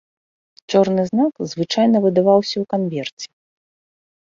[0.71, 3.27] Чорны знак звычайна выдаваўся ў канверце.